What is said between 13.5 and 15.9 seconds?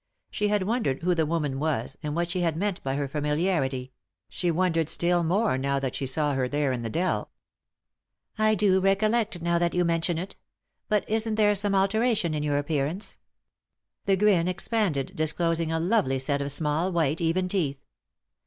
Google THE INTERRUPTED KISS The grin expanded, disclosing a